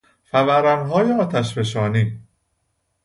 فورانهای 0.23 1.11
آتشفشانی 1.13 2.19